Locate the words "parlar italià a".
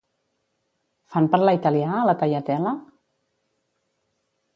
1.35-2.07